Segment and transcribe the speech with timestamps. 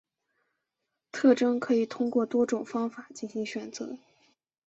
[1.11, 3.99] 特征可以通过多种方法进行选择。